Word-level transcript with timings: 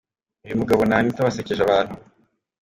Uyu 0.45 0.59
mugabo 0.61 0.81
na 0.85 0.95
Anita 0.99 1.27
basekeje 1.27 1.61
abantu. 1.63 1.93